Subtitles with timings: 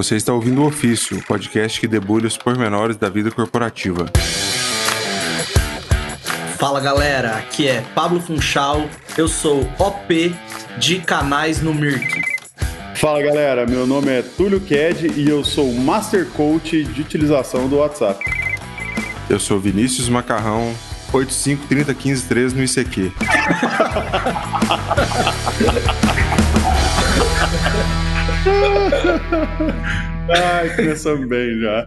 [0.00, 4.06] Você está ouvindo o Ofício, o podcast que debulha os pormenores da vida corporativa.
[6.58, 10.34] Fala galera, aqui é Pablo Funchal, eu sou OP
[10.78, 12.18] de canais no Mirk.
[12.94, 17.76] Fala galera, meu nome é Túlio Ked e eu sou Master Coach de utilização do
[17.76, 18.24] WhatsApp.
[19.28, 20.74] Eu sou Vinícius Macarrão,
[21.12, 23.12] 85301513 no ICQ.
[30.30, 31.86] Ai, começamos bem já.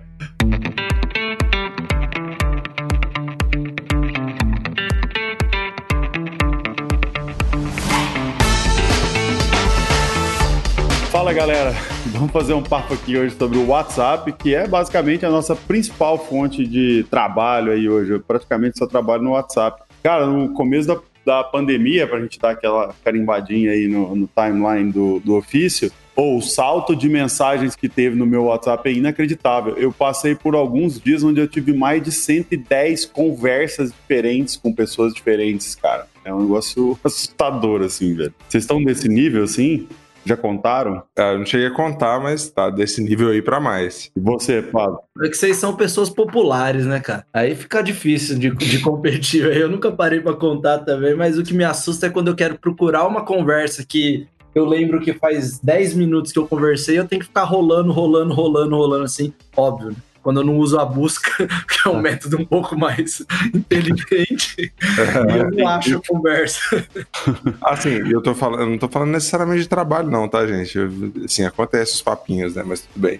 [11.11, 11.73] Fala galera,
[12.07, 16.23] vamos fazer um papo aqui hoje sobre o WhatsApp, que é basicamente a nossa principal
[16.23, 18.11] fonte de trabalho aí hoje.
[18.11, 19.81] Eu praticamente só trabalho no WhatsApp.
[20.03, 24.91] Cara, no começo da, da pandemia, pra gente dar aquela carimbadinha aí no, no timeline
[24.91, 29.75] do, do ofício, ou o salto de mensagens que teve no meu WhatsApp é inacreditável.
[29.77, 35.13] Eu passei por alguns dias onde eu tive mais de 110 conversas diferentes com pessoas
[35.13, 36.07] diferentes, cara.
[36.23, 38.33] É um negócio assustador, assim, velho.
[38.47, 39.87] Vocês estão nesse nível, assim?
[40.25, 41.03] Já contaram?
[41.17, 44.09] Ah, eu não cheguei a contar, mas tá desse nível aí pra mais.
[44.15, 44.99] E você, Pablo?
[45.21, 47.25] É que vocês são pessoas populares, né, cara?
[47.33, 49.43] Aí fica difícil de, de competir.
[49.45, 52.57] Eu nunca parei pra contar também, mas o que me assusta é quando eu quero
[52.57, 57.21] procurar uma conversa que eu lembro que faz 10 minutos que eu conversei, eu tenho
[57.21, 59.95] que ficar rolando, rolando, rolando, rolando assim, óbvio, né?
[60.23, 63.21] Quando eu não uso a busca, que é um método um pouco mais
[63.53, 66.87] inteligente, e eu não acho a conversa.
[67.61, 70.77] Assim, eu tô falando, eu não tô falando necessariamente de trabalho, não, tá, gente?
[70.77, 70.89] Eu,
[71.25, 72.63] assim, acontece os papinhos, né?
[72.65, 73.19] Mas tudo bem.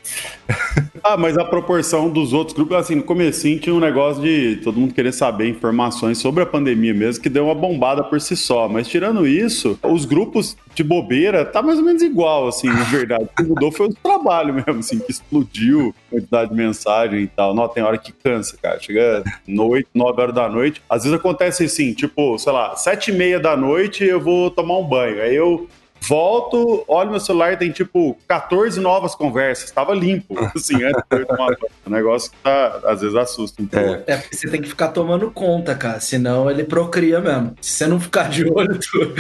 [1.04, 4.80] ah, mas a proporção dos outros grupos, assim, no comecinho tinha um negócio de todo
[4.80, 8.70] mundo querer saber informações sobre a pandemia mesmo, que deu uma bombada por si só.
[8.70, 13.24] Mas tirando isso, os grupos de bobeira tá mais ou menos igual, assim, na verdade.
[13.24, 17.28] O que mudou foi o trabalho mesmo, assim, que explodiu a quantidade de mensagem e
[17.28, 17.54] tal.
[17.54, 18.80] Não, tem hora que cansa, cara.
[18.80, 20.82] Chega noite, nove horas da noite.
[20.90, 24.78] Às vezes acontece assim, tipo, sei lá, sete e meia da noite eu vou tomar
[24.78, 25.22] um banho.
[25.22, 25.68] Aí eu
[26.08, 29.72] Volto, olho meu celular e tem tipo 14 novas conversas.
[29.72, 31.56] Tava limpo, assim, antes de eu tomar
[31.86, 34.04] Um negócio que tá, às vezes assusta um pouco.
[34.08, 34.14] É.
[34.14, 36.00] é porque você tem que ficar tomando conta, cara.
[36.00, 37.56] Senão ele procria mesmo.
[37.62, 39.14] Se você não ficar de olho, tu...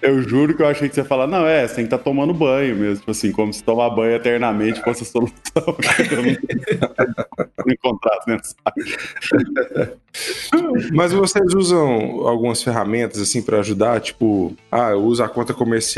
[0.02, 1.96] Eu juro que eu achei que você ia falar, não, é, você tem que estar
[1.96, 2.96] tá tomando banho mesmo.
[2.96, 5.32] Tipo assim, como se tomar banho eternamente fosse a solução.
[7.64, 8.56] não mensagens.
[10.92, 14.00] Mas vocês usam algumas ferramentas assim para ajudar?
[14.00, 15.93] Tipo, ah, eu uso a conta comercial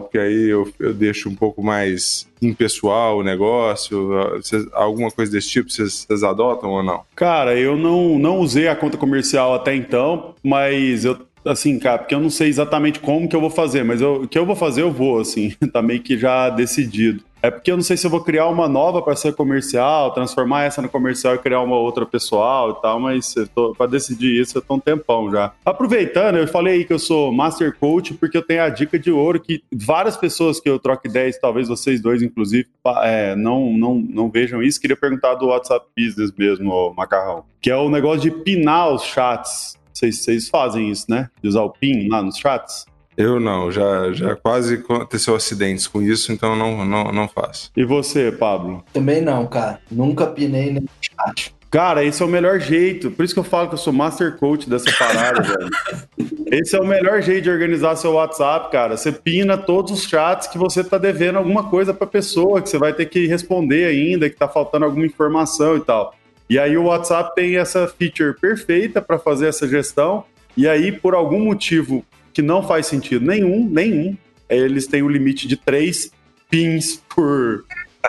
[0.00, 4.10] porque aí eu, eu deixo um pouco mais impessoal o negócio?
[4.42, 7.02] Cês, alguma coisa desse tipo vocês adotam ou não?
[7.14, 12.14] Cara, eu não, não usei a conta comercial até então, mas eu assim, cara, porque
[12.14, 14.56] eu não sei exatamente como que eu vou fazer, mas eu, o que eu vou
[14.56, 17.22] fazer eu vou, assim, tá meio que já decidido.
[17.42, 20.64] É porque eu não sei se eu vou criar uma nova para ser comercial, transformar
[20.64, 23.34] essa no comercial e criar uma outra pessoal e tal, mas
[23.76, 25.52] para decidir isso eu tô um tempão já.
[25.64, 29.10] Aproveitando, eu falei aí que eu sou Master Coach porque eu tenho a dica de
[29.10, 32.66] ouro que várias pessoas que eu troco ideias, talvez vocês dois, inclusive,
[33.02, 34.80] é, não, não, não vejam isso.
[34.80, 39.78] Queria perguntar do WhatsApp Business mesmo, Macarrão, que é o negócio de pinar os chats.
[39.92, 41.28] Vocês, vocês fazem isso, né?
[41.42, 42.86] De usar o pin lá nos chats?
[43.18, 47.68] Eu não, já, já quase aconteceu acidentes com isso, então não, não, não faço.
[47.76, 48.84] E você, Pablo?
[48.92, 49.80] Também não, cara.
[49.90, 51.52] Nunca pinei nem chat.
[51.68, 53.10] Cara, esse é o melhor jeito.
[53.10, 55.68] Por isso que eu falo que eu sou master coach dessa parada, velho.
[56.50, 58.96] Esse é o melhor jeito de organizar seu WhatsApp, cara.
[58.96, 62.78] Você pina todos os chats que você tá devendo alguma coisa pra pessoa, que você
[62.78, 66.14] vai ter que responder ainda, que tá faltando alguma informação e tal.
[66.48, 70.24] E aí o WhatsApp tem essa feature perfeita para fazer essa gestão.
[70.56, 72.02] E aí, por algum motivo,
[72.38, 74.16] que não faz sentido nenhum, nenhum.
[74.48, 76.12] Eles têm o um limite de três
[76.48, 77.64] pins por.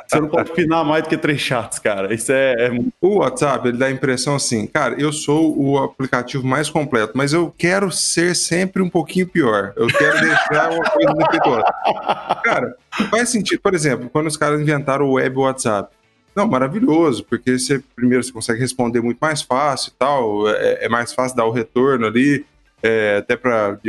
[0.08, 2.14] Você não pode pinar mais do que três chats, cara.
[2.14, 6.46] Isso é, é, O WhatsApp, ele dá a impressão assim, cara, eu sou o aplicativo
[6.46, 9.74] mais completo, mas eu quero ser sempre um pouquinho pior.
[9.76, 11.66] Eu quero deixar uma coisa defeituosa.
[12.44, 12.76] Cara,
[13.10, 13.60] faz sentido.
[13.62, 15.92] Por exemplo, quando os caras inventaram o web WhatsApp.
[16.36, 20.90] Não, maravilhoso, porque você primeiro você consegue responder muito mais fácil e tal, é, é
[20.90, 22.46] mais fácil dar o retorno ali,
[22.82, 23.80] é, até para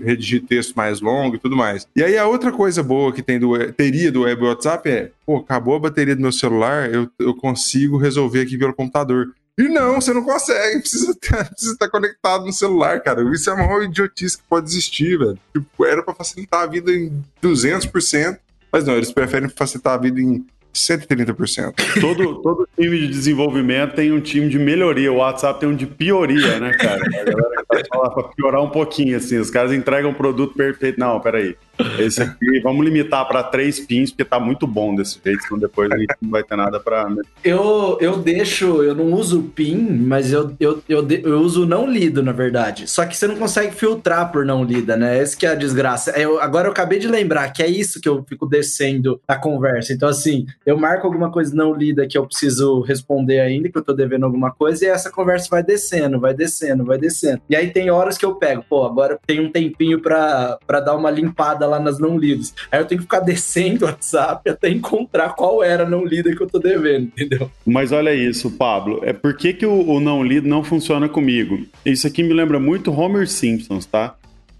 [0.00, 1.86] redigir texto mais longo e tudo mais.
[1.94, 5.36] E aí a outra coisa boa que tem do, teria do web WhatsApp é, pô,
[5.38, 9.34] acabou a bateria do meu celular, eu, eu consigo resolver aqui pelo computador.
[9.58, 13.22] E não, você não consegue, precisa, ter, precisa estar conectado no celular, cara.
[13.34, 15.38] Isso é a maior idiotice que pode existir, velho.
[15.52, 18.38] Tipo, era para facilitar a vida em 200%,
[18.70, 21.74] mas não, eles preferem facilitar a vida em 130%.
[22.00, 25.12] Todo, todo time de desenvolvimento tem um time de melhoria.
[25.12, 27.02] O WhatsApp tem um de pioria, né, cara?
[27.02, 29.38] A galera tá pra piorar um pouquinho, assim.
[29.38, 30.98] Os caras entregam um produto perfeito.
[30.98, 31.56] Não, peraí.
[31.98, 35.90] Esse aqui, vamos limitar para três pins, porque tá muito bom desse jeito, senão depois
[35.90, 37.08] a gente não vai ter nada para.
[37.44, 42.22] Eu, eu deixo, eu não uso pin, mas eu, eu, eu, eu uso não lido,
[42.22, 42.90] na verdade.
[42.90, 45.22] Só que você não consegue filtrar por não lida, né?
[45.22, 46.10] Esse que é a desgraça.
[46.18, 49.92] Eu, agora eu acabei de lembrar que é isso que eu fico descendo a conversa.
[49.92, 53.82] Então, assim, eu marco alguma coisa não lida que eu preciso responder ainda, que eu
[53.82, 57.40] tô devendo alguma coisa, e essa conversa vai descendo, vai descendo, vai descendo.
[57.48, 61.10] E aí tem horas que eu pego, pô, agora tem um tempinho para dar uma
[61.10, 62.52] limpada lá nas não lidas.
[62.70, 66.36] Aí eu tenho que ficar descendo o WhatsApp até encontrar qual era a não lida
[66.36, 67.50] que eu tô devendo, entendeu?
[67.64, 69.00] Mas olha isso, Pablo.
[69.02, 71.64] É por que, que o, o não lido não funciona comigo?
[71.82, 74.16] Isso aqui me lembra muito Homer Simpsons, tá?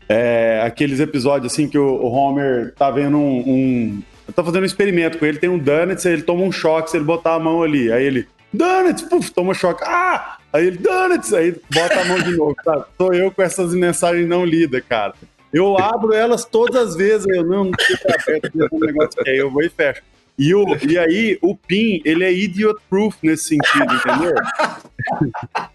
[0.09, 4.03] É, aqueles episódios assim que o, o Homer tá vendo um, um.
[4.33, 7.05] Tá fazendo um experimento com ele, tem um Donuts, ele toma um choque se ele
[7.05, 7.91] botar a mão ali.
[7.91, 9.83] Aí ele, Donuts, puf, toma choque.
[9.85, 10.39] Ah!
[10.53, 12.55] Aí ele, Donuts, aí bota a mão de novo?
[12.97, 15.15] Sou eu com essas mensagens não lidas, cara.
[15.53, 19.63] Eu abro elas todas as vezes, eu não, não fica negócio que aí eu vou
[19.63, 20.03] e fecho.
[20.39, 24.35] E, o, e aí, o PIN, ele é idiot proof nesse sentido, entendeu?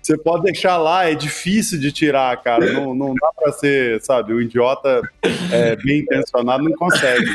[0.02, 2.74] Você pode deixar lá, é difícil de tirar, cara.
[2.74, 5.02] Não, não dá pra ser, sabe, o idiota
[5.52, 7.30] é, bem intencionado não consegue.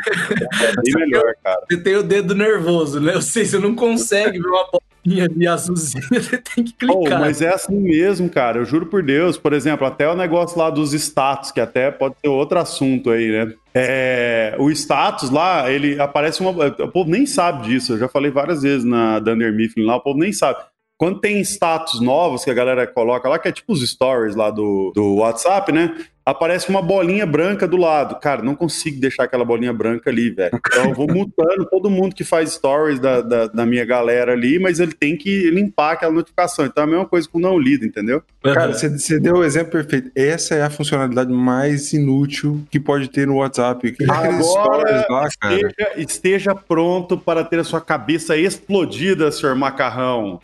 [0.60, 1.60] É bem melhor, cara.
[1.68, 3.14] Você tem o dedo nervoso, né?
[3.14, 4.68] Eu sei, você não consegue ver uma
[5.08, 7.18] bolinha de azulzinha, você tem que clicar.
[7.18, 8.58] Oh, mas é assim mesmo, cara.
[8.58, 9.38] Eu juro por Deus.
[9.38, 13.30] Por exemplo, até o negócio lá dos status, que até pode ser outro assunto aí,
[13.30, 13.54] né?
[13.74, 16.50] É, o status lá, ele aparece uma.
[16.50, 17.94] O povo nem sabe disso.
[17.94, 20.58] Eu já falei várias vezes na Dunder Mifflin lá, o povo nem sabe.
[20.98, 24.50] Quando tem status novos que a galera coloca lá, que é tipo os stories lá
[24.50, 25.94] do, do WhatsApp, né?
[26.30, 28.20] aparece uma bolinha branca do lado.
[28.20, 30.60] Cara, não consigo deixar aquela bolinha branca ali, velho.
[30.66, 34.58] Então eu vou mutando todo mundo que faz stories da, da, da, minha galera ali,
[34.58, 36.66] mas ele tem que limpar aquela notificação.
[36.66, 38.22] Então é a mesma coisa com o não lido, entendeu?
[38.42, 40.10] Cara, você, deu o exemplo perfeito.
[40.14, 43.96] Essa é a funcionalidade mais inútil que pode ter no WhatsApp.
[44.08, 50.40] Agora, lá, esteja, esteja pronto para ter a sua cabeça explodida, senhor Macarrão.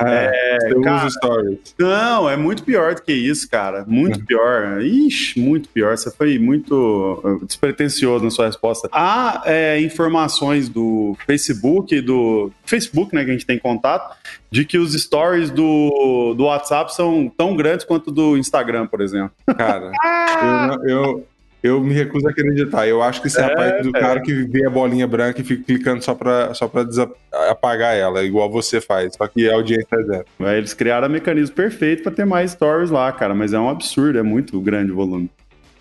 [0.00, 1.74] É, é cara, stories.
[1.78, 3.84] Não, é muito pior do que isso, cara.
[3.86, 4.80] Muito pior.
[4.80, 5.96] Ixi, muito pior.
[5.96, 8.88] Você foi muito uh, despretensioso na sua resposta.
[8.92, 14.16] Há é, informações do Facebook, do Facebook, né, que a gente tem contato,
[14.50, 19.32] de que os stories do, do WhatsApp são tão grandes quanto do Instagram, por exemplo.
[19.56, 19.90] Cara,
[20.82, 21.27] eu, eu,
[21.62, 22.86] eu me recuso a acreditar.
[22.86, 24.00] Eu acho que isso é, é a parte do é.
[24.00, 26.86] cara que vê a bolinha branca e fica clicando só pra, só pra
[27.50, 29.14] apagar ela, igual você faz.
[29.16, 30.24] Só que a audiência é zero.
[30.40, 33.34] É, eles criaram o mecanismo perfeito para ter mais stories lá, cara.
[33.34, 35.30] Mas é um absurdo, é muito grande o volume.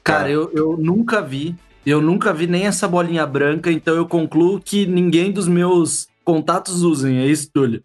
[0.03, 1.55] Cara, eu, eu nunca vi.
[1.85, 6.81] Eu nunca vi nem essa bolinha branca, então eu concluo que ninguém dos meus contatos
[6.81, 7.19] usem.
[7.19, 7.81] É isso, Túlio?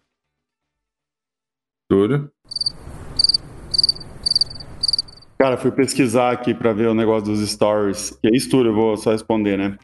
[1.89, 2.29] Túlio?
[5.43, 8.17] Cara, fui pesquisar aqui para ver o negócio dos stories.
[8.21, 9.75] Que é isso tudo, eu vou só responder, né?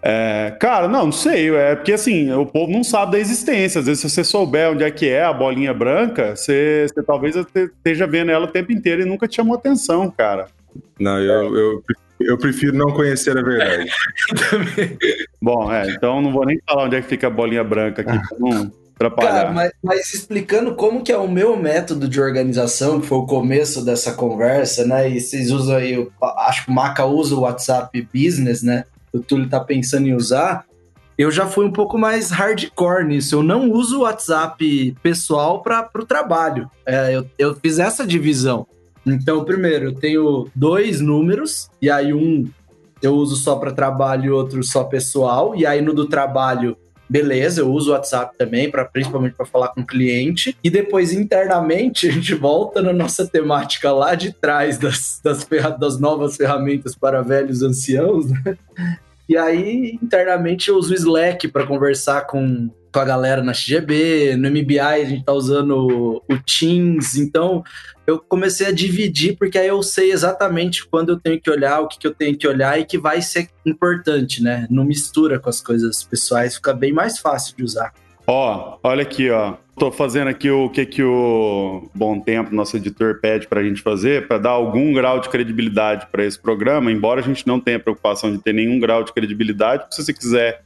[0.00, 1.52] É, cara, não, não sei.
[1.52, 3.80] É porque assim, o povo não sabe da existência.
[3.80, 7.34] Às vezes, se você souber onde é que é a bolinha branca, você, você talvez
[7.34, 10.46] esteja vendo ela o tempo inteiro e nunca te chamou atenção, cara.
[11.00, 11.84] Não, eu, eu,
[12.20, 13.90] eu prefiro não conhecer a verdade.
[15.42, 18.16] Bom, é, então não vou nem falar onde é que fica a bolinha branca aqui.
[18.38, 18.70] Não,
[19.00, 19.32] atrapalhar.
[19.32, 23.26] Cara, mas, mas, explicando como que é o meu método de organização, que foi o
[23.26, 25.08] começo dessa conversa, né?
[25.08, 28.84] E vocês usam aí, eu acho que o Maca usa o WhatsApp Business, né?
[29.12, 30.64] O Túlio tá pensando em usar.
[31.16, 33.34] Eu já fui um pouco mais hardcore nisso.
[33.34, 36.70] Eu não uso o WhatsApp pessoal para o trabalho.
[36.86, 38.66] É, eu, eu fiz essa divisão.
[39.04, 42.48] Então, primeiro, eu tenho dois números, e aí um
[43.02, 45.54] eu uso só para trabalho e outro só pessoal.
[45.56, 46.76] E aí no do trabalho
[47.10, 50.56] beleza, eu uso o WhatsApp também, para principalmente para falar com o cliente.
[50.62, 55.46] E depois, internamente, a gente volta na nossa temática lá de trás das, das,
[55.78, 58.56] das novas ferramentas para velhos anciãos, né?
[59.28, 64.36] E aí, internamente, eu uso o Slack para conversar com, com a galera na XGB,
[64.36, 67.62] no MBI a gente tá usando o Teams, então
[68.06, 71.88] eu comecei a dividir, porque aí eu sei exatamente quando eu tenho que olhar, o
[71.88, 74.66] que, que eu tenho que olhar e que vai ser importante, né?
[74.68, 77.92] Não mistura com as coisas pessoais, fica bem mais fácil de usar.
[78.26, 79.54] Ó, olha aqui, ó.
[79.76, 83.80] Tô fazendo aqui o que que o Bom Tempo, nosso editor, pede para a gente
[83.80, 87.78] fazer para dar algum grau de credibilidade para esse programa, embora a gente não tenha
[87.78, 90.62] preocupação de ter nenhum grau de credibilidade, se você quiser,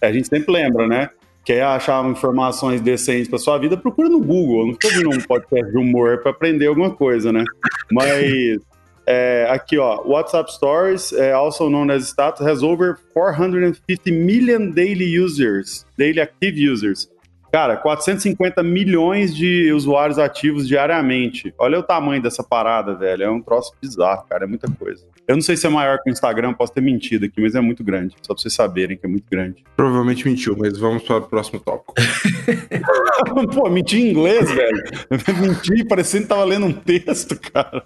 [0.00, 1.10] a gente sempre lembra, né?
[1.46, 4.66] Quer achar informações decentes para sua vida, procura no Google.
[4.66, 7.44] Não estou vendo um podcast de humor para aprender alguma coisa, né?
[7.92, 8.58] Mas
[9.06, 15.16] é, aqui, ó, WhatsApp Stories, é, also known as Status, has over 450 million daily
[15.16, 17.08] users, daily active users.
[17.52, 21.54] Cara, 450 milhões de usuários ativos diariamente.
[21.56, 23.22] Olha o tamanho dessa parada, velho.
[23.22, 24.44] É um troço bizarro, cara.
[24.44, 25.06] É muita coisa.
[25.28, 27.60] Eu não sei se é maior que o Instagram, posso ter mentido aqui, mas é
[27.60, 28.14] muito grande.
[28.22, 29.64] Só pra vocês saberem que é muito grande.
[29.76, 31.94] Provavelmente mentiu, mas vamos para o próximo tópico.
[33.52, 34.84] Pô, mentir em inglês, velho.
[35.40, 37.82] Mentir parecendo que tava lendo um texto, cara.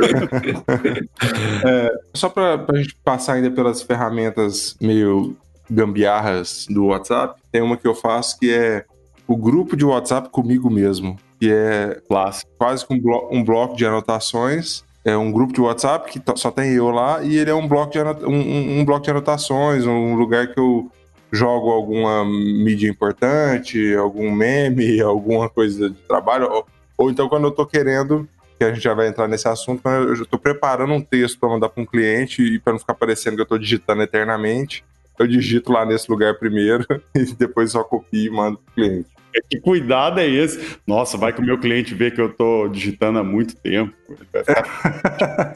[1.64, 5.34] é, só pra, pra gente passar ainda pelas ferramentas meio
[5.70, 8.84] gambiarras do WhatsApp, tem uma que eu faço que é
[9.26, 12.50] o grupo de WhatsApp comigo mesmo, que é Clássico.
[12.58, 14.84] quase um, blo um bloco de anotações.
[15.08, 17.92] É um grupo de WhatsApp que só tem eu lá e ele é um bloco
[17.92, 20.92] de, um, um bloco de anotações, um lugar que eu
[21.32, 26.66] jogo alguma mídia importante, algum meme, alguma coisa de trabalho, ou,
[26.98, 30.12] ou então quando eu tô querendo, que a gente já vai entrar nesse assunto, eu
[30.12, 33.40] estou preparando um texto para mandar para um cliente e para não ficar parecendo que
[33.40, 34.84] eu estou digitando eternamente,
[35.18, 36.84] eu digito lá nesse lugar primeiro
[37.16, 39.08] e depois só copio e mando pro cliente.
[39.48, 40.78] Que cuidado é esse?
[40.86, 43.94] Nossa, vai que o meu cliente vê que eu tô digitando há muito tempo.
[44.08, 45.54] Ele vai ficar,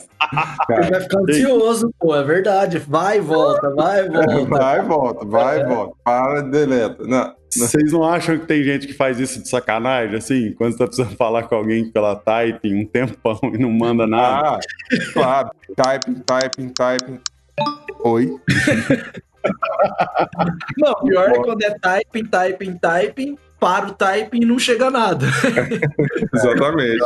[0.70, 2.78] Ele vai ficar ansioso, pô, é verdade.
[2.78, 4.44] Vai e volta, vai e volta.
[4.62, 5.66] Vai e volta, vai e é.
[5.66, 5.96] volta.
[6.04, 7.04] Para, deleta.
[7.04, 7.34] Não.
[7.54, 10.52] Vocês não acham que tem gente que faz isso de sacanagem, assim?
[10.52, 14.56] Quando você tá precisando falar com alguém pela typing um tempão e não manda nada?
[14.56, 14.60] Ah,
[15.12, 15.50] claro.
[15.76, 17.20] Typing, typing, typing.
[18.04, 18.36] Oi?
[20.78, 24.90] Não, pior é quando é typing, typing, typing, para o typing e não chega a
[24.90, 25.28] nada.
[26.34, 26.98] Exatamente.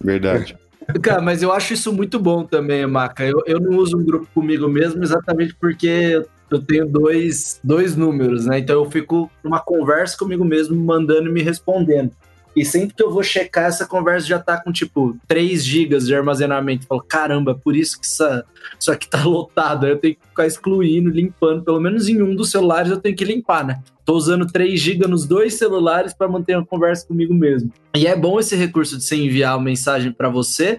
[0.00, 0.56] Verdade.
[1.02, 3.24] Cara, mas eu acho isso muito bom também, Maca.
[3.24, 8.46] Eu, eu não uso um grupo comigo mesmo exatamente porque eu tenho dois, dois números,
[8.46, 8.60] né?
[8.60, 12.12] Então eu fico numa conversa comigo mesmo, mandando e me respondendo.
[12.54, 16.14] E sempre que eu vou checar, essa conversa já tá com, tipo, 3 gigas de
[16.14, 16.84] armazenamento.
[16.84, 18.44] Eu falo, caramba, por isso que essa,
[18.78, 19.86] isso aqui tá lotado.
[19.86, 21.64] Aí eu tenho que ficar excluindo, limpando.
[21.64, 23.82] Pelo menos em um dos celulares eu tenho que limpar, né?
[24.04, 27.72] Tô usando 3 GB nos dois celulares para manter uma conversa comigo mesmo.
[27.96, 30.78] E é bom esse recurso de você enviar uma mensagem para você.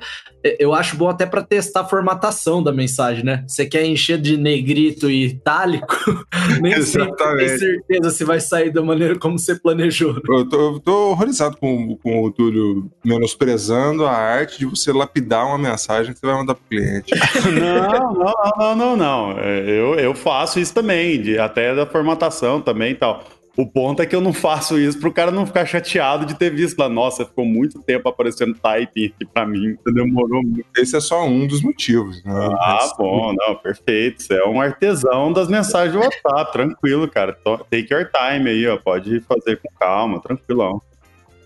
[0.60, 3.44] Eu acho bom até para testar a formatação da mensagem, né?
[3.48, 5.96] Você quer encher de negrito e itálico,
[6.62, 10.14] nem sempre tem certeza se vai sair da maneira como você planejou.
[10.14, 10.22] Né?
[10.28, 15.48] Eu, tô, eu tô horrorizado com, com o Túlio menosprezando a arte de você lapidar
[15.48, 17.12] uma mensagem que você vai mandar pro cliente.
[17.60, 19.40] não, não, não, não, não.
[19.40, 23.15] É, eu, eu faço isso também, de, até da formatação também e tal.
[23.58, 26.50] O ponto é que eu não faço isso pro cara não ficar chateado de ter
[26.50, 26.90] visto lá.
[26.90, 29.78] Nossa, ficou muito tempo aparecendo typing aqui pra mim.
[29.86, 30.66] Demorou muito.
[30.78, 32.22] Esse é só um dos motivos.
[32.24, 32.34] Né?
[32.34, 34.24] Ah, bom, não, perfeito.
[34.24, 36.52] Você é um artesão das mensagens do WhatsApp.
[36.52, 37.38] tranquilo, cara.
[37.72, 38.78] Take your time aí, ó.
[38.78, 40.82] Pode fazer com calma, tranquilão.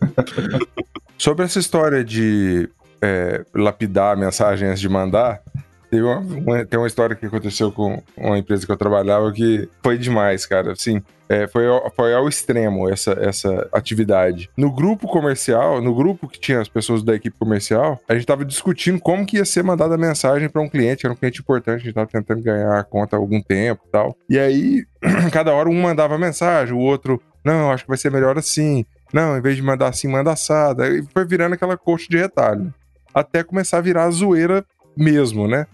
[1.18, 2.70] Sobre essa história de
[3.02, 5.42] é, lapidar a mensagem antes de mandar,
[5.90, 9.98] Teve uma, tem uma história que aconteceu com uma empresa que eu trabalhava que foi
[9.98, 10.74] demais, cara.
[10.74, 14.50] Assim, é, foi, ao, foi ao extremo essa, essa atividade.
[14.56, 18.46] No grupo comercial, no grupo que tinha as pessoas da equipe comercial, a gente tava
[18.46, 21.42] discutindo como que ia ser mandada a mensagem para um cliente, que era um cliente
[21.42, 24.16] importante, a gente tava tentando ganhar a conta há algum tempo e tal.
[24.30, 24.86] E aí,
[25.32, 28.86] cada hora um mandava mensagem, o outro, não, acho que vai ser melhor assim.
[29.14, 30.88] Não, em vez de mandar assim, manda assada.
[30.88, 32.74] E foi virando aquela coxa de retalho.
[33.14, 34.64] Até começar a virar a zoeira
[34.96, 35.66] mesmo, né?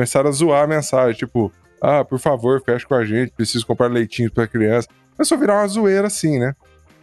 [0.00, 3.88] Começaram a zoar a mensagem, tipo, ah, por favor, fecha com a gente, preciso comprar
[3.88, 4.88] leitinho pra criança.
[5.14, 6.54] Começou a virar uma zoeira assim, né?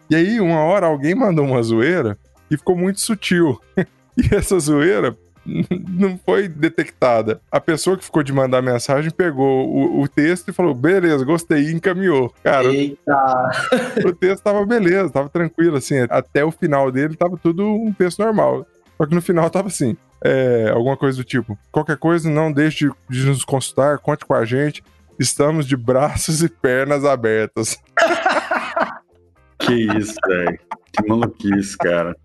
[0.09, 2.17] E aí, uma hora, alguém mandou uma zoeira
[2.49, 3.61] e ficou muito sutil.
[4.17, 5.15] e essa zoeira
[5.87, 7.39] não foi detectada.
[7.51, 11.23] A pessoa que ficou de mandar a mensagem pegou o, o, texto e falou: beleza,
[11.23, 12.33] gostei, e encaminhou.
[12.43, 13.51] Cara, Eita.
[14.03, 18.23] o texto tava beleza, tava tranquilo, assim, até o final dele tava tudo um texto
[18.23, 18.65] normal.
[18.97, 21.57] Só que no final tava assim: é, alguma coisa do tipo.
[21.71, 24.83] Qualquer coisa, não deixe de nos consultar, conte com a gente.
[25.19, 27.77] Estamos de braços e pernas abertas.
[29.59, 30.59] que isso, velho.
[30.91, 32.15] Que maluquice, cara.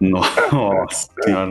[0.00, 1.50] Nossa senhora.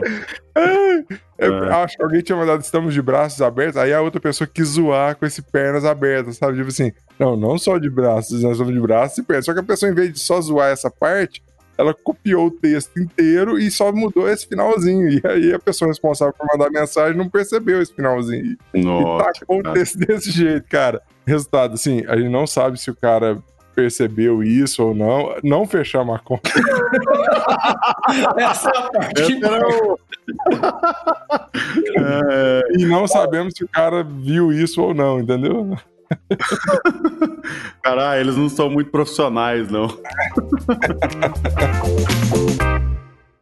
[1.38, 1.82] Eu é.
[1.82, 5.16] acho que alguém tinha mandado estamos de braços abertos, aí a outra pessoa quis zoar
[5.16, 6.56] com esse pernas abertas, sabe?
[6.56, 9.44] Tipo assim, não, não só de braços, nós estamos de braços e pernas.
[9.44, 11.42] Só que a pessoa, em vez de só zoar essa parte,
[11.78, 15.08] ela copiou o texto inteiro e só mudou esse finalzinho.
[15.08, 18.58] E aí a pessoa responsável por mandar a mensagem não percebeu esse finalzinho.
[18.74, 21.00] Nossa, e tacou o texto desse jeito, cara.
[21.24, 23.40] Resultado, assim, a gente não sabe se o cara
[23.76, 25.36] percebeu isso ou não.
[25.44, 26.50] Não fechamos a conta.
[28.36, 29.98] Essa é a parte o...
[31.96, 35.78] é, E não sabemos se o cara viu isso ou não, entendeu?
[37.82, 39.88] Caralho, eles não são muito profissionais, não.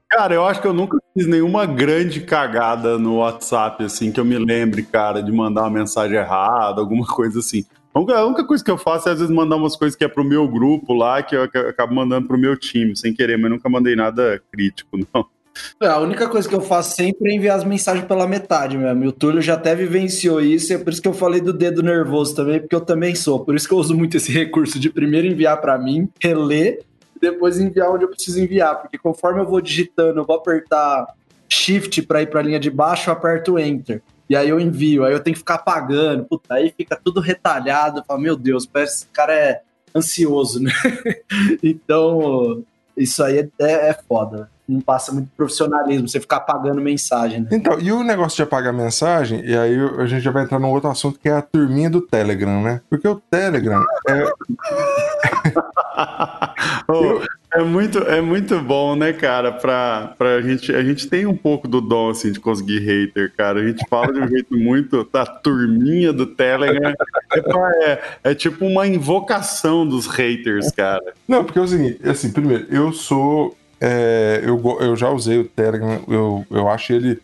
[0.08, 4.24] Cara, eu acho que eu nunca fiz nenhuma grande cagada no WhatsApp, assim, que eu
[4.24, 7.66] me lembre, cara, de mandar uma mensagem errada, alguma coisa assim.
[7.94, 10.24] A única coisa que eu faço é às vezes mandar umas coisas que é pro
[10.24, 13.96] meu grupo lá, que eu acabo mandando pro meu time, sem querer, mas nunca mandei
[13.96, 15.26] nada crítico, não.
[15.80, 19.04] É, a única coisa que eu faço sempre é enviar as mensagens pela metade mesmo.
[19.04, 21.82] E o Túlio já até vivenciou isso, é por isso que eu falei do dedo
[21.82, 23.44] nervoso também, porque eu também sou.
[23.44, 26.80] Por isso que eu uso muito esse recurso de primeiro enviar para mim, reler,
[27.14, 28.80] e depois enviar onde eu preciso enviar.
[28.80, 31.06] Porque conforme eu vou digitando, eu vou apertar
[31.48, 34.02] Shift para ir para a linha de baixo, eu aperto Enter.
[34.28, 38.00] E aí eu envio, aí eu tenho que ficar apagando, puta, aí fica tudo retalhado.
[38.00, 39.60] Eu falo, meu Deus, parece que esse cara é
[39.94, 40.72] ansioso, né?
[41.62, 42.64] então,
[42.96, 47.40] isso aí é, é, é foda não passa muito profissionalismo, você ficar apagando mensagem.
[47.40, 47.48] Né?
[47.52, 50.70] Então, e o negócio de apagar mensagem, e aí a gente já vai entrar num
[50.70, 52.80] outro assunto que é a turminha do Telegram, né?
[52.90, 54.24] Porque o Telegram é.
[56.88, 57.20] oh,
[57.56, 60.74] é muito, é muito bom, né, cara, pra, pra gente.
[60.74, 63.60] A gente tem um pouco do dom, assim, de conseguir hater, cara.
[63.60, 66.94] A gente fala de um jeito muito da turminha do Telegram.
[67.32, 71.14] É, é, é tipo uma invocação dos haters, cara.
[71.26, 76.02] Não, porque é seguinte, assim, primeiro, eu sou é, eu, eu já usei o Telegram,
[76.08, 77.20] eu, eu acho ele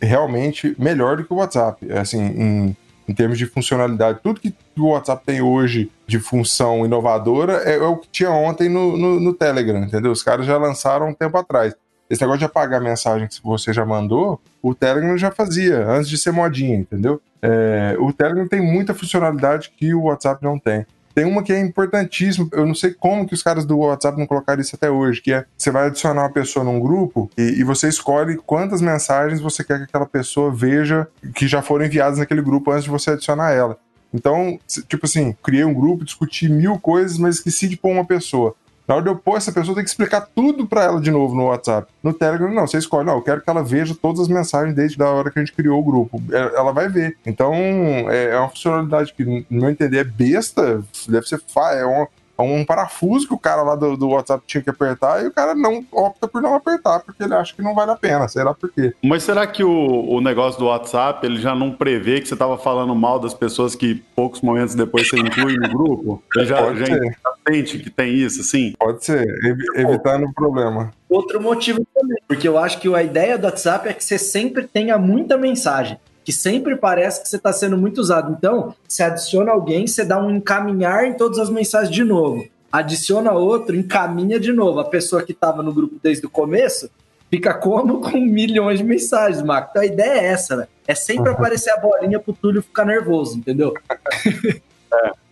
[0.00, 1.90] realmente melhor do que o WhatsApp.
[1.92, 2.76] Assim, em,
[3.08, 7.82] em termos de funcionalidade, tudo que o WhatsApp tem hoje de função inovadora é, é
[7.82, 10.10] o que tinha ontem no, no, no, Telegram, entendeu?
[10.10, 11.74] Os caras já lançaram um tempo atrás.
[12.08, 16.08] Esse negócio de apagar a mensagem que você já mandou, o Telegram já fazia, antes
[16.08, 17.20] de ser modinha, entendeu?
[17.42, 20.86] É, o Telegram tem muita funcionalidade que o WhatsApp não tem.
[21.16, 24.26] Tem uma que é importantíssima, eu não sei como que os caras do WhatsApp não
[24.26, 27.64] colocaram isso até hoje, que é você vai adicionar uma pessoa num grupo e, e
[27.64, 32.42] você escolhe quantas mensagens você quer que aquela pessoa veja que já foram enviadas naquele
[32.42, 33.78] grupo antes de você adicionar ela.
[34.12, 38.54] Então, tipo assim, criei um grupo, discuti mil coisas, mas esqueci de pôr uma pessoa.
[38.86, 41.34] Na hora de eu pôr essa pessoa, tem que explicar tudo para ela de novo
[41.34, 41.90] no WhatsApp.
[42.02, 45.02] No Telegram, não, você escolhe, não, eu quero que ela veja todas as mensagens desde
[45.02, 46.22] a hora que a gente criou o grupo.
[46.30, 47.16] É, ela vai ver.
[47.26, 51.40] Então, é, é uma funcionalidade que, no meu entender, é besta, deve ser.
[51.74, 52.08] É uma,
[52.42, 55.54] um parafuso que o cara lá do, do, WhatsApp tinha que apertar e o cara
[55.54, 58.54] não opta por não apertar, porque ele acha que não vale a pena, sei lá
[58.54, 58.94] por quê.
[59.02, 62.58] Mas será que o, o negócio do WhatsApp, ele já não prevê que você estava
[62.58, 66.22] falando mal das pessoas que poucos momentos depois você inclui no grupo?
[66.34, 66.98] Ele já, Pode já
[67.48, 68.74] sente que tem isso, sim?
[68.78, 69.26] Pode ser,
[69.74, 70.92] evitando o problema.
[71.08, 74.66] Outro motivo também, porque eu acho que a ideia do WhatsApp é que você sempre
[74.66, 78.34] tenha muita mensagem que sempre parece que você está sendo muito usado.
[78.36, 82.44] Então, você adiciona alguém, você dá um encaminhar em todas as mensagens de novo.
[82.72, 84.80] Adiciona outro, encaminha de novo.
[84.80, 86.90] A pessoa que estava no grupo desde o começo
[87.30, 89.68] fica como com milhões de mensagens, Marco.
[89.70, 90.66] Então a ideia é essa, né?
[90.84, 91.36] É sempre uhum.
[91.36, 93.72] aparecer a bolinha pro Túlio ficar nervoso, entendeu?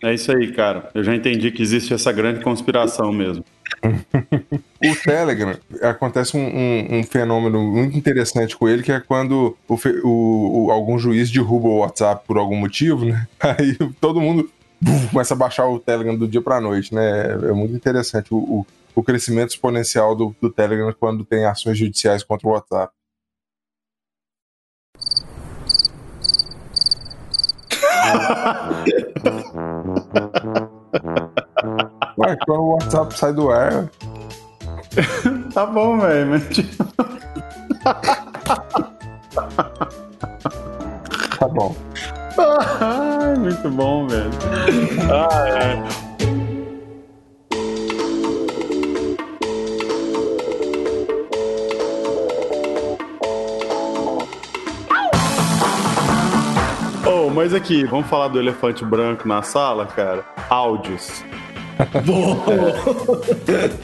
[0.01, 0.89] É, é isso aí, cara.
[0.93, 3.43] Eu já entendi que existe essa grande conspiração mesmo.
[4.83, 9.57] O Telegram acontece um, fenômeno muito interessante com ele, que é quando
[10.71, 13.27] algum juiz derruba o WhatsApp por algum motivo, né?
[13.39, 14.49] Aí todo mundo
[15.11, 17.31] começa a baixar o Telegram do dia para noite, né?
[17.49, 18.65] É muito interessante o,
[19.03, 22.93] crescimento exponencial do Telegram quando tem ações judiciais contra o WhatsApp.
[32.17, 33.89] Ué, quando o WhatsApp sai do ar.
[35.53, 36.47] tá bom, velho, mas.
[41.37, 41.75] tá bom.
[42.79, 44.31] Ai, muito bom, velho.
[45.11, 45.83] Ah, é.
[57.05, 60.23] Oh, mas aqui, vamos falar do elefante branco na sala, cara?
[60.49, 61.25] Áudios.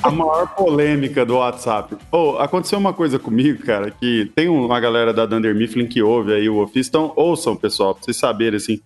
[0.01, 1.95] A maior polêmica do WhatsApp.
[2.11, 6.33] Oh, aconteceu uma coisa comigo, cara, que tem uma galera da Dunder Mifflin que ouve
[6.33, 8.79] aí o Office, então ouçam, pessoal, pra vocês saberem, assim.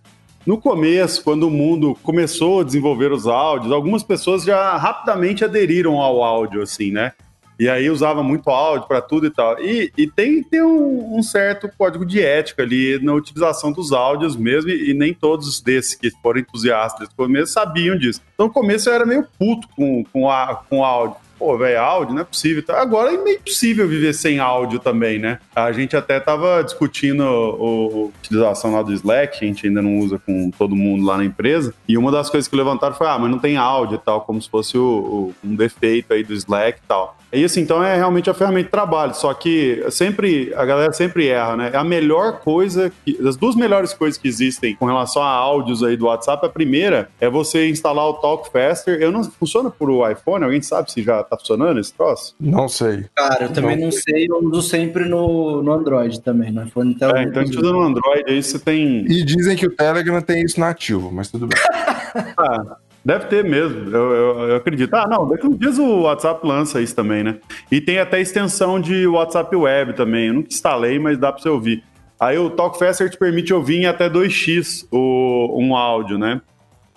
[0.45, 5.99] No começo, quando o mundo começou a desenvolver os áudios, algumas pessoas já rapidamente aderiram
[5.99, 7.13] ao áudio, assim, né?
[7.59, 9.59] E aí usava muito áudio para tudo e tal.
[9.59, 14.35] E, e tem, tem um, um, certo código de ética ali na utilização dos áudios
[14.35, 18.21] mesmo, e, e nem todos desses que foram entusiastas no começo sabiam disso.
[18.33, 22.15] Então no começo eu era meio puto com, com, a, com áudio pô, velho, áudio
[22.15, 22.63] não é possível.
[22.69, 25.39] Agora é meio possível viver sem áudio também, né?
[25.55, 29.99] A gente até tava discutindo a utilização lá do Slack, que a gente ainda não
[29.99, 33.19] usa com todo mundo lá na empresa, e uma das coisas que levantaram foi, ah,
[33.19, 36.33] mas não tem áudio e tal, como se fosse o, o, um defeito aí do
[36.33, 37.17] Slack e tal.
[37.36, 41.28] E assim, então é realmente a ferramenta de trabalho, só que sempre, a galera sempre
[41.28, 41.71] erra, né?
[41.74, 45.84] É a melhor coisa, que, as duas melhores coisas que existem com relação a áudios
[45.84, 49.02] aí do WhatsApp, a primeira é você instalar o Talk Faster.
[49.02, 52.36] Eu não funciona por o iPhone, alguém sabe se já tá funcionando esse troço?
[52.39, 53.06] Não sei.
[53.15, 56.91] Cara, eu também não, não sei, eu uso sempre no, no Android também, no iPhone
[56.93, 57.15] então.
[57.15, 59.06] É, então a gente usa no Android, aí você tem.
[59.06, 61.60] E dizem que o Telegram tem isso nativo, mas tudo bem.
[62.38, 62.78] ah.
[63.05, 64.91] Deve ter mesmo, eu, eu, eu, acredito.
[64.95, 67.37] Ah, não, daqui uns dias o WhatsApp lança isso também, né?
[67.71, 70.29] E tem até extensão de WhatsApp Web também.
[70.29, 71.83] Eu nunca instalei, mas dá para você ouvir.
[72.19, 76.41] Aí o Talk Faster te permite ouvir em até 2x o, um áudio, né?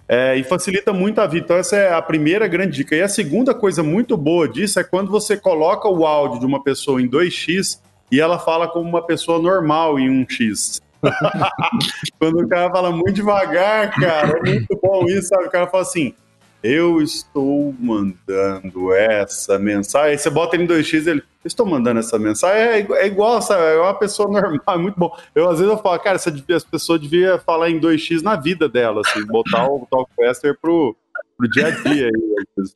[0.09, 1.45] É, e facilita muito a vida.
[1.45, 2.97] Então, essa é a primeira grande dica.
[2.97, 6.63] E a segunda coisa muito boa disso é quando você coloca o áudio de uma
[6.63, 10.81] pessoa em 2x e ela fala como uma pessoa normal em 1x.
[12.19, 15.45] quando o cara fala muito devagar, cara, é muito bom isso, sabe?
[15.45, 16.15] O cara fala assim.
[16.61, 20.11] Eu estou mandando essa mensagem.
[20.11, 21.23] Aí você bota ele em 2x ele.
[21.45, 22.61] Estou mandando essa mensagem.
[22.61, 23.63] É, é igual, sabe?
[23.63, 25.17] É uma pessoa normal, é muito bom.
[25.35, 28.69] Eu, às vezes, eu falo, cara, essa, essa pessoa devia falar em 2x na vida
[28.69, 30.97] dela, assim, botar o Talkcaster pro,
[31.37, 32.11] pro dia a dia.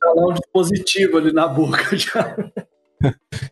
[0.01, 2.37] Falar um dispositivo ali na boca já.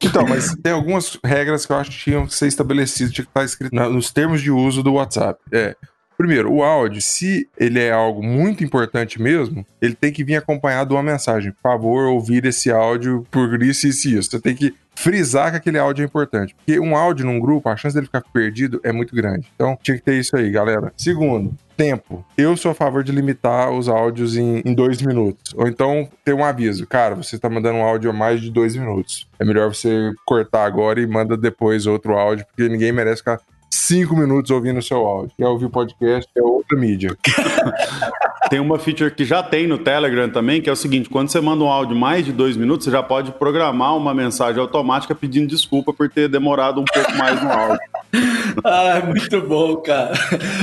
[0.03, 3.29] Então, mas tem algumas regras que eu acho que tinham que ser estabelecidas, tinha que
[3.29, 5.39] estar escrito nos termos de uso do WhatsApp.
[5.51, 5.75] É,
[6.21, 10.89] Primeiro, o áudio, se ele é algo muito importante mesmo, ele tem que vir acompanhado
[10.89, 11.51] de uma mensagem.
[11.51, 14.29] Por favor, ouvir esse áudio por isso e isso.
[14.29, 16.55] Você tem que frisar que aquele áudio é importante.
[16.55, 19.47] Porque um áudio num grupo, a chance dele ficar perdido é muito grande.
[19.55, 20.93] Então, tinha que ter isso aí, galera.
[20.97, 22.23] Segundo, tempo.
[22.37, 25.53] Eu sou a favor de limitar os áudios em, em dois minutos.
[25.55, 26.85] Ou então ter um aviso.
[26.85, 29.27] Cara, você está mandando um áudio a mais de dois minutos.
[29.39, 33.39] É melhor você cortar agora e manda depois outro áudio, porque ninguém merece ficar
[33.71, 35.31] cinco minutos ouvindo o seu áudio.
[35.37, 37.17] Quer ouvir podcast, é outra mídia.
[38.49, 41.39] tem uma feature que já tem no Telegram também, que é o seguinte: quando você
[41.39, 45.47] manda um áudio mais de dois minutos, você já pode programar uma mensagem automática pedindo
[45.47, 47.79] desculpa por ter demorado um pouco mais no áudio.
[48.65, 50.13] ah, muito bom, cara.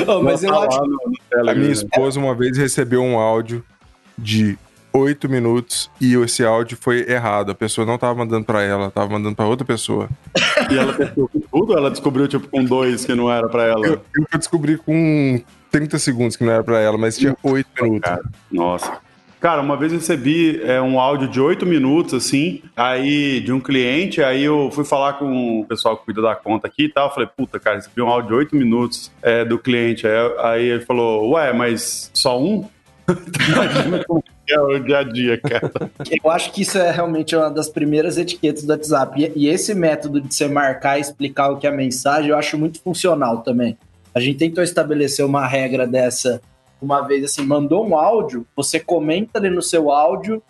[0.07, 0.81] Oh, mas eu acho...
[0.83, 0.99] No,
[1.43, 3.65] no a minha esposa uma vez recebeu um áudio
[4.19, 4.59] de
[4.93, 7.51] oito minutos e esse áudio foi errado.
[7.51, 10.09] A pessoa não tava mandando para ela, tava mandando para outra pessoa.
[10.71, 13.87] E ela testou com tudo ela descobriu, tipo, com dois que não era para ela?
[13.87, 14.01] Eu,
[14.33, 18.09] eu, descobri com 30 segundos que não era para ela, mas tinha oito minutos.
[18.09, 19.09] Cara, nossa.
[19.41, 23.61] Cara, uma vez eu recebi é, um áudio de oito minutos, assim, aí de um
[23.61, 27.15] cliente, aí eu fui falar com o pessoal que cuida da conta aqui e tal,
[27.15, 30.85] falei, puta, cara, recebi um áudio de oito minutos é, do cliente, aí, aí ele
[30.85, 32.69] falou, ué, mas só um?
[33.49, 34.05] Imagina
[34.55, 35.71] é o dia a dia, cara.
[36.25, 39.33] Eu acho que isso é realmente uma das primeiras etiquetas do WhatsApp.
[39.35, 42.59] E, esse método de você marcar e explicar o que é a mensagem, eu acho
[42.59, 43.77] muito funcional também.
[44.15, 46.41] A gente tentou estabelecer uma regra dessa
[46.81, 50.41] uma vez assim, mandou um áudio, você comenta ali no seu áudio,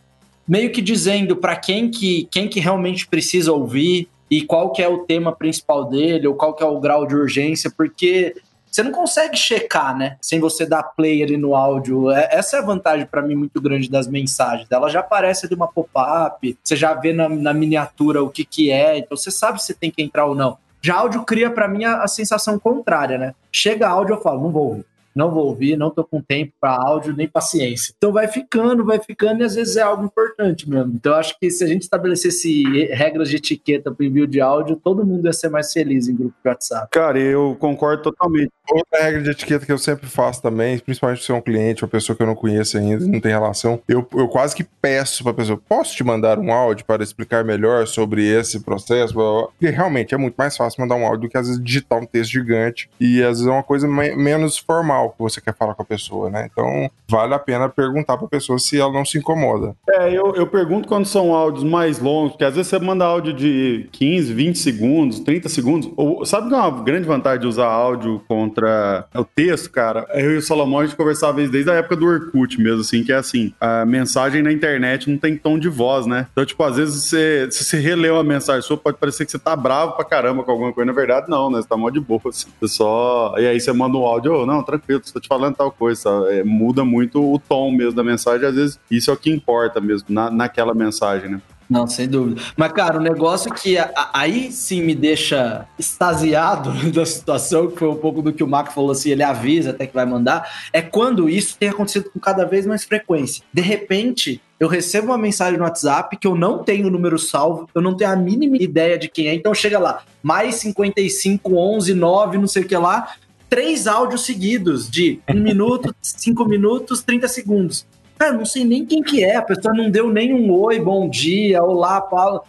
[0.47, 4.89] meio que dizendo para quem que quem que realmente precisa ouvir e qual que é
[4.89, 8.37] o tema principal dele ou qual que é o grau de urgência, porque
[8.79, 10.17] você não consegue checar, né?
[10.21, 12.12] Sem você dar play ali no áudio.
[12.12, 14.69] É, essa é a vantagem para mim muito grande das mensagens.
[14.71, 18.71] Ela já aparece ali uma pop-up, você já vê na, na, miniatura o que que
[18.71, 20.59] é, então você sabe se tem que entrar ou não.
[20.81, 23.35] Já áudio cria para mim a, a, sensação contrária, né?
[23.51, 24.87] Chega áudio, eu falo, não vou ouvir
[25.18, 27.92] não vou ouvir, não tô com tempo para áudio nem paciência.
[27.96, 30.92] Então vai ficando, vai ficando e às vezes é algo importante mesmo.
[30.94, 35.04] Então acho que se a gente estabelecesse regras de etiqueta para envio de áudio, todo
[35.04, 36.87] mundo ia ser mais feliz em grupo de WhatsApp.
[36.92, 38.52] Cara, eu concordo totalmente.
[38.70, 41.88] Outra regra de etiqueta que eu sempre faço também, principalmente se é um cliente, uma
[41.88, 45.33] pessoa que eu não conheço ainda, não tem relação, eu, eu quase que peço para
[45.33, 49.14] a pessoa, posso te mandar um áudio para explicar melhor sobre esse processo?
[49.14, 52.07] Porque realmente é muito mais fácil mandar um áudio do que às vezes digitar um
[52.07, 55.83] texto gigante e às vezes é uma coisa menos formal que você quer falar com
[55.83, 56.49] a pessoa, né?
[56.51, 59.75] Então, vale a pena perguntar para a pessoa se ela não se incomoda.
[59.88, 63.33] É, eu, eu pergunto quando são áudios mais longos, porque às vezes você manda áudio
[63.33, 65.90] de 15, 20 segundos, 30 segundos.
[65.97, 70.07] Ou, sabe que é uma grande vantagem de usar áudio contra o texto, cara?
[70.12, 73.12] Eu e o Salomão, a gente conversava desde a época do Orkut mesmo, assim, que
[73.12, 76.27] é assim, a mensagem na internet não tem tom de voz, né?
[76.33, 79.38] Então, tipo, às vezes você, se você releu uma mensagem sua, pode parecer que você
[79.38, 80.87] tá bravo pra caramba com alguma coisa.
[80.87, 81.61] Na verdade, não, né?
[81.61, 82.49] Você tá mó de boa, assim.
[82.61, 83.35] Você só...
[83.38, 86.43] E aí você manda um áudio, oh, não, tranquilo, estou te falando tal coisa, é,
[86.45, 90.07] muda muito o tom mesmo da mensagem, às vezes isso é o que importa mesmo
[90.09, 91.41] na, naquela mensagem, né?
[91.69, 92.41] Não, sem dúvida.
[92.57, 93.77] Mas, cara, o um negócio que
[94.13, 98.73] aí sim me deixa extasiado da situação, que foi um pouco do que o Marco
[98.73, 102.47] falou assim, ele avisa até que vai mandar, é quando isso tem acontecido com cada
[102.47, 103.45] vez mais frequência.
[103.53, 107.69] De repente, eu recebo uma mensagem no WhatsApp que eu não tenho o número salvo,
[107.75, 111.95] eu não tenho a mínima ideia de quem é, então chega lá, mais 55, 11,
[111.95, 113.13] 9, não sei o que lá,
[113.49, 117.87] três áudios seguidos de um minuto, cinco minutos, 30 segundos.
[118.19, 121.09] Cara, não sei nem quem que é, a pessoa não deu nem um oi, bom
[121.09, 122.43] dia, olá, Paulo.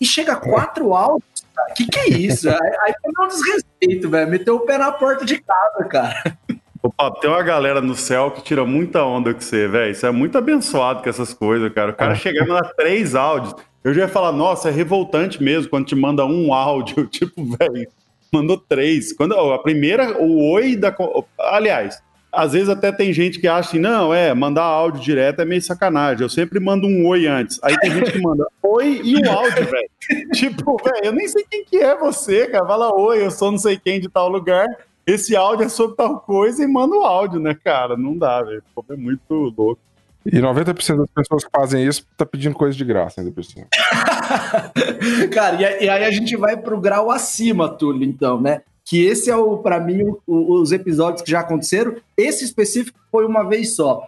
[0.00, 1.72] E chega quatro áudios, cara.
[1.74, 2.48] Que que é isso?
[2.50, 4.30] aí, foi um desrespeito, velho.
[4.30, 6.38] Meteu o pé na porta de casa, cara.
[6.82, 9.92] Opa, tem uma galera no céu que tira muita onda com você, velho.
[9.92, 11.92] Isso é muito abençoado com essas coisas, cara.
[11.92, 12.16] O cara é.
[12.16, 13.54] chega e manda três áudios.
[13.84, 17.06] Eu já ia falar, nossa, é revoltante mesmo quando te manda um áudio.
[17.10, 17.88] Tipo, velho,
[18.32, 19.12] mandou três.
[19.12, 20.94] Quando a primeira, o oi da.
[21.38, 25.44] Aliás, às vezes até tem gente que acha assim, não, é, mandar áudio direto é
[25.44, 26.22] meio sacanagem.
[26.22, 27.60] Eu sempre mando um oi antes.
[27.62, 29.90] Aí tem gente que manda oi e o áudio, velho.
[30.32, 32.66] tipo, velho, eu nem sei quem que é você, cara.
[32.66, 34.66] Fala oi, eu sou não sei quem de tal lugar.
[35.06, 37.96] Esse áudio é sobre tal coisa e manda o áudio, né, cara?
[37.96, 38.62] Não dá, velho.
[38.88, 39.80] É muito louco.
[40.24, 43.66] E 90% das pessoas que fazem isso tá pedindo coisa de graça ainda por cima.
[45.32, 48.62] Cara, e, aí a gente vai pro grau acima, Túlio, então, né?
[48.84, 51.96] Que esse é o, para mim, o, os episódios que já aconteceram.
[52.16, 54.06] Esse específico foi uma vez só.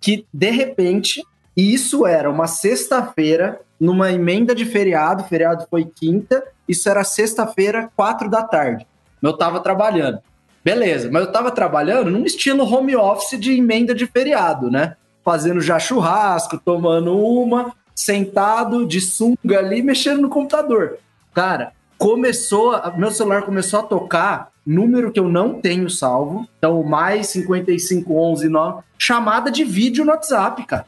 [0.00, 1.24] Que de repente,
[1.56, 8.28] isso era uma sexta-feira, numa emenda de feriado, feriado foi quinta, isso era sexta-feira, quatro
[8.28, 8.86] da tarde.
[9.22, 10.18] Eu tava trabalhando.
[10.64, 14.96] Beleza, mas eu tava trabalhando num estilo home office de emenda de feriado, né?
[15.28, 20.96] Fazendo já churrasco, tomando uma, sentado de sunga ali, mexendo no computador.
[21.34, 27.26] Cara, começou, meu celular começou a tocar número que eu não tenho salvo, então mais
[27.26, 30.86] 5511 9, chamada de vídeo no WhatsApp, cara.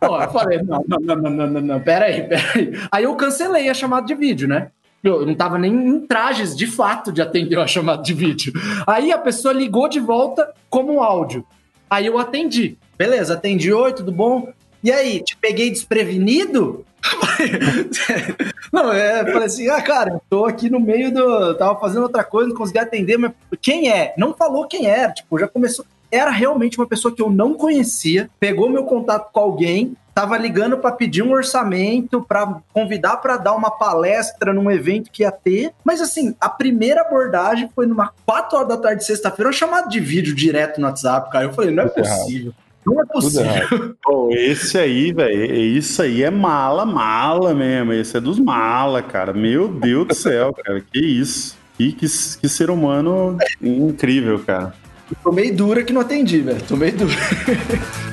[0.00, 2.72] Pô, eu falei, não, não, não, não, não, não, pera aí, pera aí.
[2.90, 4.70] Aí eu cancelei a chamada de vídeo, né?
[5.04, 8.54] Eu não tava nem em trajes de fato de atender a chamada de vídeo.
[8.86, 11.44] Aí a pessoa ligou de volta como áudio.
[11.90, 12.78] Aí eu atendi.
[13.02, 14.52] Beleza, atendi, oi, tudo bom?
[14.80, 16.86] E aí, te peguei desprevenido?
[18.72, 21.52] não, é, falei assim, ah, cara, eu tô aqui no meio do.
[21.56, 24.14] Tava fazendo outra coisa, não consegui atender, mas quem é?
[24.16, 25.84] Não falou quem era, tipo, já começou.
[26.12, 30.78] Era realmente uma pessoa que eu não conhecia, pegou meu contato com alguém, tava ligando
[30.78, 35.72] para pedir um orçamento, para convidar para dar uma palestra num evento que ia ter.
[35.82, 39.98] Mas assim, a primeira abordagem foi numa 4 horas da tarde, sexta-feira, uma chamada de
[39.98, 41.46] vídeo direto no WhatsApp, cara.
[41.46, 42.54] Eu falei, não é possível.
[42.84, 43.94] Não é possível.
[44.02, 47.92] Pô, esse aí, velho, isso aí é mala, mala mesmo.
[47.92, 49.32] Esse é dos mala, cara.
[49.32, 50.80] Meu Deus do céu, cara.
[50.80, 51.56] Que isso.
[51.76, 54.74] Que, que, que ser humano incrível, cara.
[55.22, 56.62] Tomei dura que não atendi, velho.
[56.62, 57.14] Tomei dura.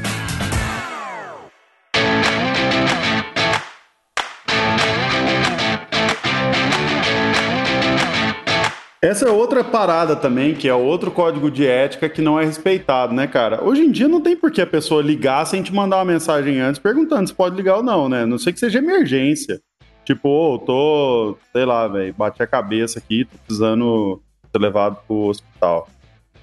[9.01, 13.13] Essa é outra parada também, que é outro código de ética que não é respeitado,
[13.13, 13.63] né, cara?
[13.63, 16.59] Hoje em dia não tem por que a pessoa ligar sem te mandar uma mensagem
[16.59, 18.25] antes perguntando se pode ligar ou não, né?
[18.25, 19.61] Não sei que seja emergência.
[20.03, 25.27] Tipo, oh, tô, sei lá, velho, bati a cabeça aqui, tô precisando ser levado pro
[25.27, 25.87] hospital.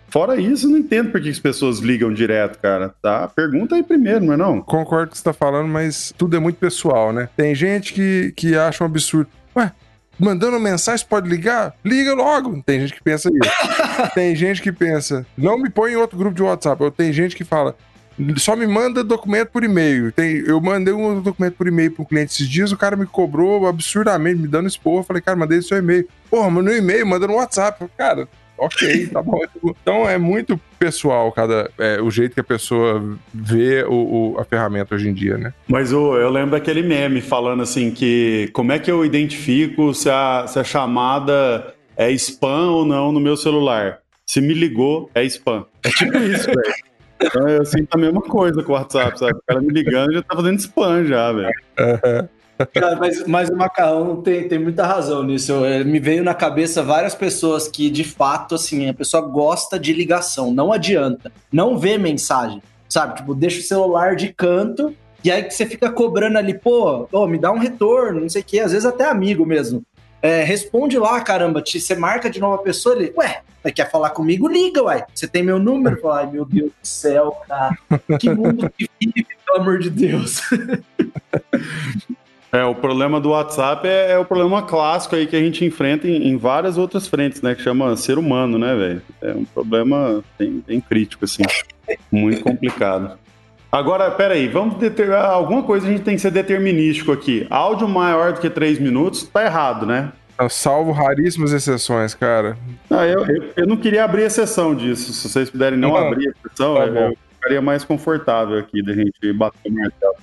[0.09, 2.95] Fora isso, não entendo por que as pessoas ligam direto, cara.
[3.03, 3.29] Tá?
[3.29, 4.63] Pergunta aí primeiro, não é não?
[4.63, 7.29] Concordo com o que você tá falando, mas tudo é muito pessoal, né?
[7.37, 9.29] Tem gente que, que acha um absurdo.
[9.55, 9.71] Ué,
[10.19, 11.75] mandando mensagem, pode ligar?
[11.85, 12.63] Liga logo.
[12.63, 13.53] Tem gente que pensa isso.
[14.15, 16.83] tem gente que pensa, não me põe em outro grupo de WhatsApp.
[16.83, 17.77] Ou tem gente que fala,
[18.39, 20.11] só me manda documento por e-mail.
[20.11, 23.07] Tem, eu mandei um documento por e-mail para um cliente esses dias, o cara me
[23.07, 25.01] cobrou absurdamente, me dando expor.
[25.01, 26.09] Eu falei, cara, mandei seu e-mail.
[26.31, 27.85] Porra, mandou um e-mail, manda no WhatsApp.
[27.97, 28.27] Cara,
[28.59, 29.41] ok, tá bom.
[29.65, 34.45] Então é muito pessoal cada é, o jeito que a pessoa vê o, o, a
[34.45, 35.53] ferramenta hoje em dia, né?
[35.67, 40.11] Mas o, eu lembro daquele meme falando assim que como é que eu identifico se
[40.11, 43.99] a, se a chamada é spam ou não no meu celular?
[44.27, 45.65] Se me ligou, é spam.
[45.85, 46.75] É tipo isso, velho.
[47.21, 49.33] Então eu sinto a mesma coisa com o WhatsApp, sabe?
[49.33, 51.51] O cara me ligando já tá fazendo spam já, velho.
[51.79, 52.29] Uhum.
[52.73, 55.53] Cara, mas, mas o Macarrão tem, tem muita razão nisso.
[55.53, 59.93] Eu, me veio na cabeça várias pessoas que, de fato, assim, a pessoa gosta de
[59.93, 61.31] ligação, não adianta.
[61.53, 63.17] Não vê mensagem, sabe?
[63.17, 64.95] Tipo, deixa o celular de canto
[65.27, 68.43] e aí que você fica cobrando ali, pô, oh, me dá um retorno, não sei
[68.43, 69.83] o quê, às vezes até amigo mesmo.
[70.23, 73.43] É, responde lá, caramba, te, você marca de nova pessoa, ele, ué,
[73.73, 74.49] quer falar comigo?
[74.49, 75.05] Liga, ué.
[75.13, 76.01] Você tem meu número?
[76.01, 77.77] Fala, ai, meu Deus do céu, cara.
[78.21, 80.43] Que mundo que vive, pelo amor de Deus.
[82.57, 86.09] É, o problema do WhatsApp é, é, o problema clássico aí que a gente enfrenta
[86.09, 87.55] em, em, várias outras frentes, né?
[87.55, 89.03] Que chama ser humano, né, velho?
[89.21, 91.43] É um problema bem, bem, crítico, assim.
[92.11, 93.19] Muito complicado.
[93.71, 95.27] Agora, peraí, vamos determinar.
[95.27, 97.47] Alguma coisa a gente tem que ser determinístico aqui.
[97.51, 100.11] Áudio maior do que 3 minutos, tá errado, né?
[100.39, 102.57] Eu salvo raríssimas exceções, cara.
[102.91, 105.13] Ah, eu, eu, eu, não queria abrir exceção disso.
[105.13, 109.31] Se vocês puderem não, não abrir exceção, tá eu, ficaria mais confortável aqui da gente
[109.35, 110.15] bater o martelo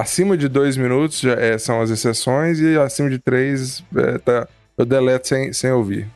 [0.00, 4.48] acima de dois minutos já, é, são as exceções e acima de três é, tá,
[4.76, 6.06] eu deleto sem, sem ouvir.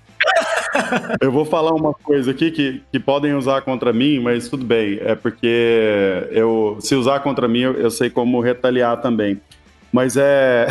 [1.21, 4.99] Eu vou falar uma coisa aqui que, que podem usar contra mim, mas tudo bem.
[5.03, 9.41] É porque eu, se usar contra mim, eu, eu sei como retaliar também.
[9.93, 10.67] Mas é,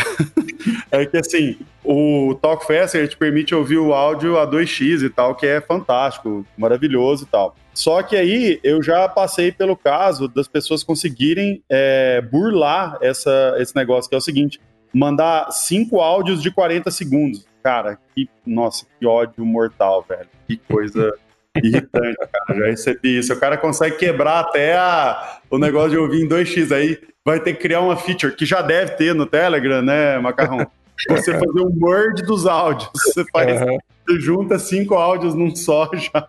[0.91, 5.45] é que assim, o Talkfest te permite ouvir o áudio a 2x e tal, que
[5.45, 7.55] é fantástico, maravilhoso e tal.
[7.73, 13.75] Só que aí eu já passei pelo caso das pessoas conseguirem é, burlar essa, esse
[13.75, 14.59] negócio, que é o seguinte:
[14.93, 17.45] mandar cinco áudios de 40 segundos.
[17.63, 20.27] Cara, que, nossa, que ódio mortal, velho.
[20.47, 21.13] Que coisa
[21.61, 22.59] Irritante, cara.
[22.59, 23.33] Já recebi isso.
[23.33, 26.71] O cara consegue quebrar até a, o negócio de ouvir em 2x.
[26.71, 30.65] Aí vai ter que criar uma feature que já deve ter no Telegram, né, Macarrão?
[31.09, 32.89] Você fazer um merge dos áudios.
[32.95, 33.61] Você faz.
[33.61, 33.77] Uhum.
[34.07, 36.27] Você junta cinco áudios num só já.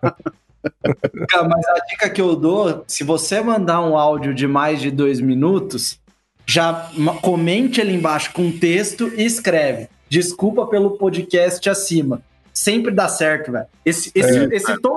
[0.83, 5.19] Mas a dica que eu dou, se você mandar um áudio de mais de dois
[5.19, 5.99] minutos,
[6.45, 6.89] já
[7.21, 9.87] comente ali embaixo com texto e escreve.
[10.09, 12.21] Desculpa pelo podcast acima.
[12.53, 13.65] Sempre dá certo, velho.
[13.83, 14.95] Esse, esse, é, esse tom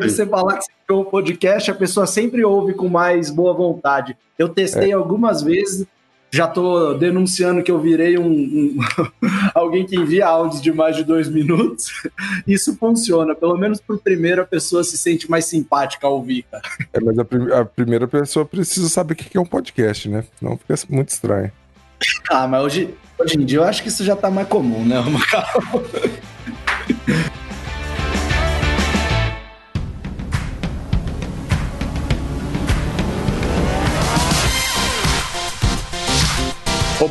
[0.00, 3.52] de você falar que você criou um podcast, a pessoa sempre ouve com mais boa
[3.52, 4.16] vontade.
[4.38, 4.94] Eu testei é.
[4.94, 5.86] algumas vezes,
[6.36, 8.78] já tô denunciando que eu virei um, um
[9.54, 11.86] alguém que envia áudios de mais de dois minutos.
[12.46, 13.34] Isso funciona.
[13.34, 16.62] Pelo menos pro primeiro a pessoa se sente mais simpática ao ouvir, cara.
[16.92, 20.24] É, mas a, prim a primeira pessoa precisa saber o que é um podcast, né?
[20.40, 21.50] Não fica muito estranho.
[22.30, 25.00] Ah, mas hoje, hoje em dia eu acho que isso já tá mais comum, né,
[25.00, 25.82] Macau?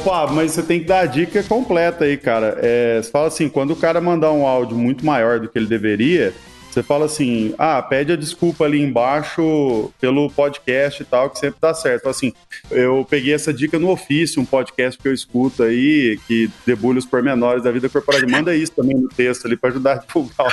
[0.06, 2.60] Opa, mas você tem que dar a dica completa aí, cara.
[2.62, 5.66] É, você fala assim, quando o cara mandar um áudio muito maior do que ele
[5.66, 6.32] deveria,
[6.70, 11.58] você fala assim, ah, pede a desculpa ali embaixo pelo podcast e tal, que sempre
[11.60, 12.08] dá certo.
[12.08, 12.32] Assim,
[12.70, 17.06] eu peguei essa dica no ofício, um podcast que eu escuto aí, que debulha os
[17.08, 18.30] pormenores da vida corporativa.
[18.30, 20.52] Manda isso também no texto ali para ajudar a divulgar.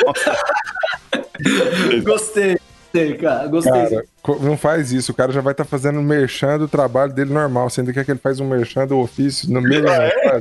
[2.03, 2.57] Gostei.
[2.93, 3.47] Gostei, cara.
[3.47, 3.73] Gostei.
[3.73, 5.13] Cara, não faz isso.
[5.13, 7.71] O cara já vai estar tá fazendo merchan do trabalho dele normal.
[7.71, 10.41] Você ainda quer que ele faz um merchan do ofício no meio ah, é,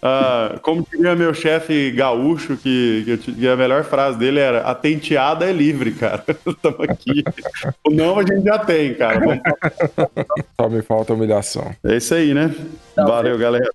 [0.00, 5.44] ah, como diria meu chefe gaúcho, que, que, a melhor frase dele era: a tenteada
[5.44, 6.24] é livre, cara.
[6.46, 7.22] Estamos aqui.
[7.86, 9.20] o não a gente já tem, cara.
[9.20, 9.40] Vamos...
[10.58, 11.74] Só me falta humilhação.
[11.84, 12.54] É isso aí, né?
[12.96, 13.70] Valeu, galera.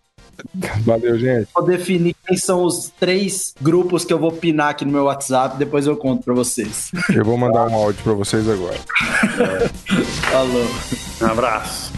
[0.81, 1.47] Valeu, gente.
[1.53, 5.57] Vou definir quem são os três grupos que eu vou pinar aqui no meu WhatsApp,
[5.57, 6.91] depois eu conto pra vocês.
[7.13, 8.79] Eu vou mandar um áudio pra vocês agora.
[9.39, 9.67] É.
[10.31, 10.67] Falou.
[11.21, 11.92] Um abraço.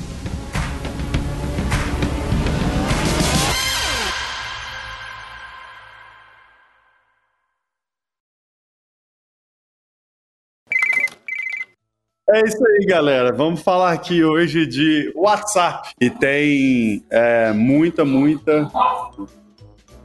[12.35, 13.31] É isso aí, galera.
[13.31, 15.93] Vamos falar aqui hoje de WhatsApp.
[16.01, 18.69] E tem é, muita, muita.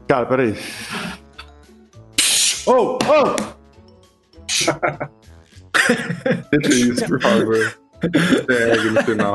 [0.06, 0.54] Cara, peraí.
[2.66, 3.34] Oh, oh!
[6.56, 7.76] Deixa isso, por favor.
[8.46, 9.34] Segue no final.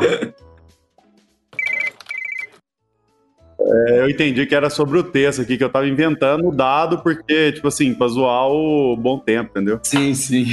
[3.87, 6.99] É, eu entendi que era sobre o texto aqui, que eu tava inventando o dado,
[6.99, 9.79] porque, tipo assim, pra zoar o Bom Tempo, entendeu?
[9.83, 10.45] Sim, sim.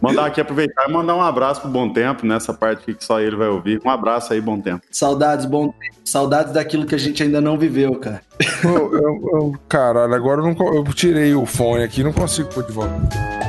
[0.00, 3.20] Mandar aqui, aproveitar e mandar um abraço pro Bom Tempo, nessa parte aqui que só
[3.20, 3.80] ele vai ouvir.
[3.84, 4.82] Um abraço aí, Bom Tempo.
[4.90, 5.96] Saudades, Bom Tempo.
[6.04, 8.22] Saudades daquilo que a gente ainda não viveu, cara.
[8.64, 12.64] eu, eu, eu, caralho, agora eu, não, eu tirei o fone aqui, não consigo pôr
[12.64, 13.47] de volta.